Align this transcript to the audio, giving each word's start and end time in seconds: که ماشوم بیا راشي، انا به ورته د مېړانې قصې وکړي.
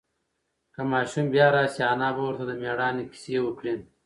که 0.73 0.81
ماشوم 0.91 1.25
بیا 1.33 1.47
راشي، 1.55 1.81
انا 1.91 2.07
به 2.15 2.21
ورته 2.25 2.43
د 2.47 2.51
مېړانې 2.61 3.03
قصې 3.11 3.37
وکړي. 3.43 3.73